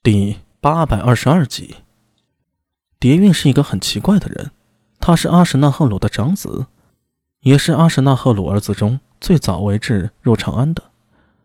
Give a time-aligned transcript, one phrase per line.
[0.00, 1.78] 第八百二十二集，
[3.00, 4.52] 蝶韵是一个很奇怪的人，
[5.00, 6.66] 他是阿什纳赫鲁的长子，
[7.40, 10.84] 也是阿什纳赫鲁儿子中最早为至入长安的。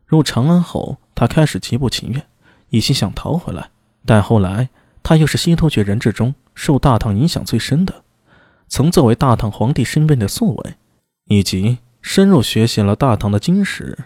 [0.05, 2.27] 入长安后，他开始极不情愿，
[2.69, 3.71] 一心想逃回来，
[4.05, 4.69] 但后来
[5.01, 8.03] 他又是西突厥人质中受大唐影响最深的，
[8.67, 10.75] 曾作为大唐皇帝身边的宿卫，
[11.25, 14.05] 以及深入学习了大唐的经史。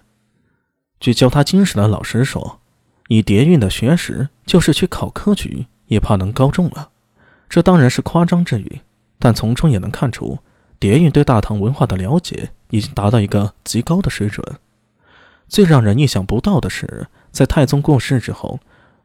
[1.01, 2.61] 据教他经史的老师说。
[3.09, 6.89] 以蝶韵的学识，就是去考科举也怕能高中了。
[7.47, 8.81] 这当然是夸张之语，
[9.19, 10.39] 但从中也能看出，
[10.79, 14.43] 蝶韵对大唐文化的了解已经达到一个极高的水准。
[15.47, 18.59] 最让人意想不到的是，在太宗过世之后，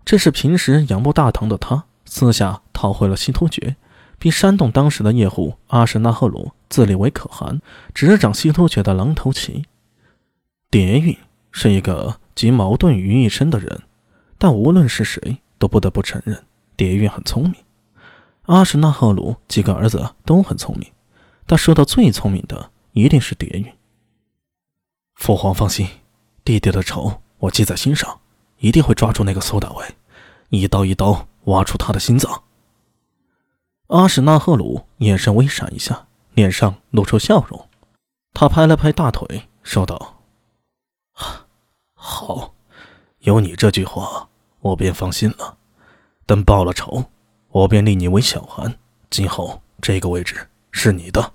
[0.05, 3.77] 这是平时仰慕大唐的他，私下逃回了西突厥，
[4.19, 7.61] 并煽动当时的叶护阿什纳赫鲁自立为可汗，
[7.95, 9.67] 执掌西突厥的狼头旗。
[10.69, 11.17] 蝶韵
[11.53, 13.83] 是一个集矛盾于一身的人。
[14.43, 17.55] 但无论是谁，都不得不承认，蝶韵很聪明。
[18.47, 20.93] 阿什纳赫鲁几个儿子都很聪明，
[21.47, 23.73] 但说到最聪明的，一定是蝶韵。
[25.15, 25.87] 父皇放心，
[26.43, 28.19] 弟弟的仇我记在心上，
[28.59, 29.95] 一定会抓住那个苏大伟，
[30.49, 32.43] 一刀一刀挖出他的心脏。
[33.87, 37.69] 阿什纳赫鲁眼神微闪一下，脸上露出笑容，
[38.35, 40.21] 他拍了拍大腿，说道
[41.95, 42.55] ：“好，
[43.21, 44.29] 有你这句话。”
[44.63, 45.59] 我便放心了，
[46.25, 47.05] 等报了仇，
[47.49, 48.79] 我便立你为小韩，
[49.11, 51.33] 今后这个位置是你的。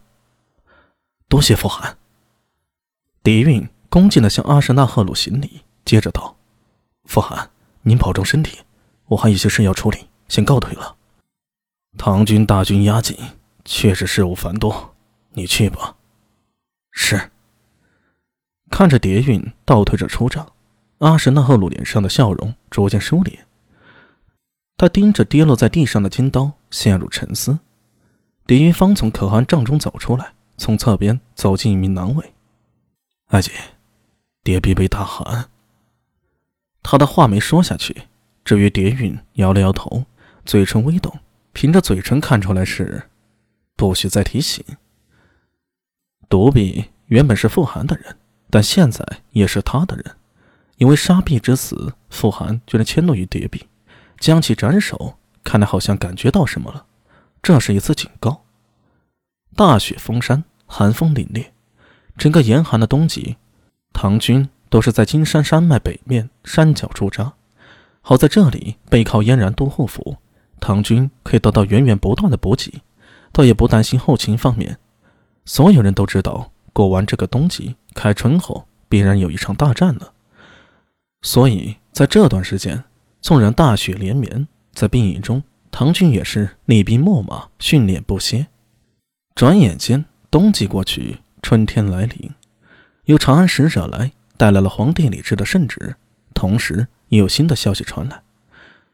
[1.27, 1.97] 多谢父汗。
[3.21, 6.37] 底蕴恭敬的向阿什纳赫鲁行礼，接着道
[7.03, 8.59] ：“父汗，您保重身体，
[9.07, 10.95] 我还有些事要处理，先告退了。
[11.97, 13.17] 唐军大军压境，
[13.65, 14.95] 确实事务繁多，
[15.31, 15.97] 你去吧。”
[16.91, 17.31] 是。
[18.69, 20.47] 看着蝶韵倒退着出帐。
[20.99, 23.39] 阿什纳赫鲁脸上的笑容逐渐收敛，
[24.77, 27.59] 他盯着跌落在地上的金刀，陷入沉思。
[28.47, 32.33] 狄云芳从可汗帐中走出来，从侧边走进一名男卫。
[33.27, 33.51] 阿姐，
[34.43, 35.49] 蝶婢被大汗。
[36.81, 38.03] 他的话没说下去，
[38.43, 40.05] 至于蝶韵摇了摇头，
[40.45, 41.19] 嘴唇微动，
[41.53, 43.03] 凭着嘴唇看出来是
[43.75, 44.65] 不许再提醒。
[46.27, 48.17] 独臂原本是傅寒的人，
[48.49, 50.15] 但现在也是他的人。
[50.77, 53.67] 因为沙碧之死，傅寒居然迁怒于蝶壁，
[54.19, 55.17] 将其斩首。
[55.43, 56.85] 看来好像感觉到什么了，
[57.41, 58.43] 这是一次警告。
[59.55, 61.45] 大雪封山，寒风凛冽，
[62.17, 63.37] 整个严寒的冬季，
[63.93, 67.33] 唐军都是在金山山脉北面山脚驻扎。
[68.01, 70.17] 好在这里背靠燕然都护府，
[70.59, 72.81] 唐军可以得到源源不断的补给，
[73.31, 74.77] 倒也不担心后勤方面。
[75.45, 80.11] 所有人都知道，过完这个冬季，开春后必然有一场大战了。
[81.21, 82.83] 所以，在这段时间，
[83.21, 88.47] 纵然大雪连绵，在兵营中，唐军也是厉兵秣马，训练不歇。
[89.35, 92.31] 转眼间，冬季过去，春天来临。
[93.05, 95.95] 有长安使者来，带来了皇帝李治的圣旨，
[96.33, 98.21] 同时也有新的消息传来：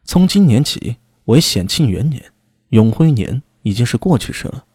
[0.03, 2.23] 从今年起为显庆元年，
[2.69, 4.65] 永徽年已经是过去式了。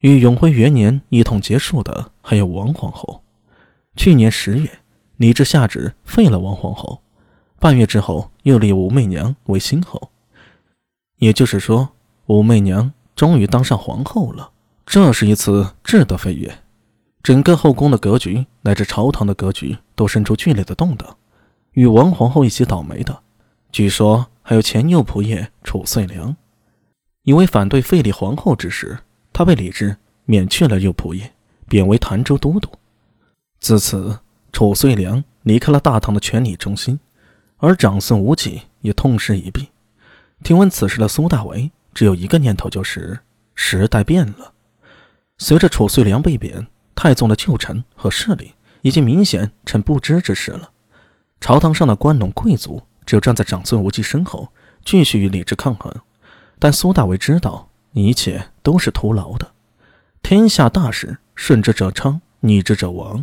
[0.00, 3.22] 与永徽元年一同结束的，还有王皇后。
[3.94, 4.70] 去年十月。
[5.16, 7.00] 李治下旨废了王皇后，
[7.58, 10.10] 半月之后又立武媚娘为新后，
[11.16, 11.88] 也就是说，
[12.26, 14.50] 武媚娘终于当上皇后了。
[14.84, 16.58] 这是一次质的飞跃，
[17.22, 21.16] 整个后宫的格局乃至朝堂的格局都生出剧烈的动荡。
[21.72, 23.22] 与王皇后一起倒霉的，
[23.72, 26.36] 据说还有前右仆射褚遂良，
[27.22, 28.98] 因为反对废立皇后之事，
[29.32, 29.96] 他被李治
[30.26, 31.30] 免去了右仆射，
[31.66, 32.68] 贬为潭州都督。
[33.58, 34.18] 自此。
[34.56, 36.98] 褚遂良离开了大唐的权力中心，
[37.58, 39.68] 而长孙无忌也痛失一臂。
[40.42, 43.18] 听闻此事的苏大为只有一个念头，就是
[43.54, 44.54] 时代变了。
[45.36, 50.70] 随着褚遂良被贬，太宗的旧臣和势力已经明显呈不支之势了。
[51.38, 54.50] 朝堂上的官农贵族只有站在长孙无忌身后，
[54.86, 55.94] 继续与李治抗衡。
[56.58, 59.52] 但苏大为知道，一切都是徒劳的。
[60.22, 63.22] 天下大事，顺之者昌，逆之者亡。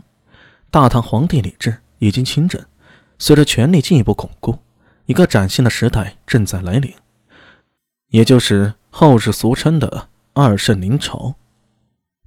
[0.74, 2.60] 大唐皇帝李治已经亲政，
[3.20, 4.58] 随着权力进一步巩固，
[5.06, 6.92] 一个崭新的时代正在来临，
[8.08, 11.36] 也就是后世俗称的二圣临朝。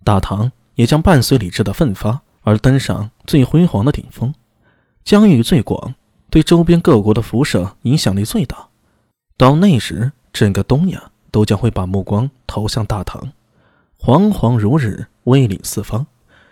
[0.04, 4.32] 大唐也将伴随李治的奋发而登上最辉煌的顶峰，
[5.02, 5.96] 疆域最广，
[6.30, 8.68] 对周边各国的辐射影响力最大。
[9.36, 13.32] 到那时，整个东亚都将会把目光投向大唐，
[13.98, 16.06] 煌煌如日，威凛四方，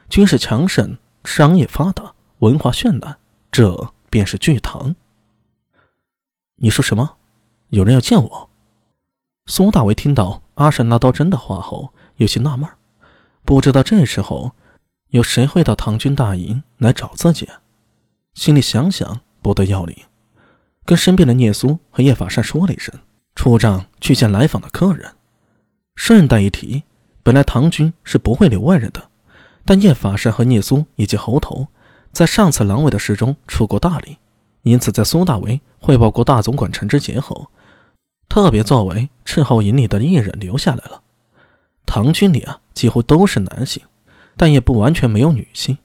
[0.08, 0.99] 军事强盛。
[1.25, 3.17] 商业发达，文化绚烂，
[3.50, 4.94] 这便是巨唐。
[6.56, 7.17] 你说什么？
[7.71, 8.50] 有人要见我。
[9.47, 12.69] 苏大为听到阿善那刀真的话后，有些纳闷
[13.44, 14.53] 不知道这时候
[15.09, 17.49] 有谁会到唐军大营来找自己。
[18.35, 19.97] 心里想想不得要领，
[20.85, 22.94] 跟身边的聂苏和叶法善说了一声，
[23.35, 25.15] 出帐去见来访的客人。
[25.97, 26.85] 顺带一提，
[27.23, 29.11] 本来唐军是不会留外人的，
[29.64, 31.69] 但叶法善和聂苏以及猴头
[32.12, 34.19] 在上次狼尾的事中出过大力，
[34.62, 37.50] 因此在苏大为汇报过大总管陈之杰后。
[38.28, 41.02] 特别作为斥候营里的艺人留下来了。
[41.87, 43.82] 唐军里啊，几乎都是男性，
[44.37, 45.78] 但也不完全没有女性。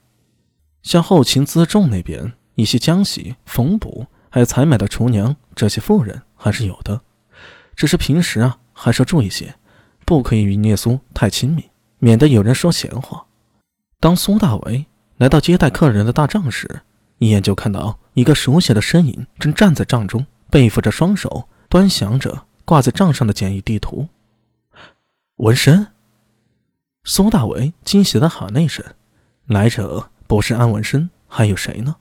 [0.82, 7.00] 像后勤辎重那边，一些浆洗、缝补，还有采买的厨娘，这些妇人还是有的。
[7.76, 9.54] 只是平时啊，还是要注意些，
[10.04, 13.26] 不可以与聂苏太亲密，免得有人说闲话。
[14.00, 14.86] 当苏大为
[15.18, 16.80] 来到接待客人的大帐时，
[17.18, 21.46] 一眼就看到一个熟悉的身影正站在帐中，背负着双手。
[21.68, 24.08] 端详着挂在帐上的简易地图，
[25.36, 25.86] 纹身。
[27.04, 28.84] 苏大为惊喜的喊了一声
[29.46, 31.94] ：“来者不是安文生，还有谁呢？”